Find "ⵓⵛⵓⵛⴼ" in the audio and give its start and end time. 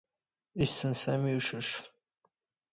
1.37-1.71